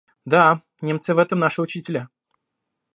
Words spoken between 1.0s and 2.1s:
в этом наши учители.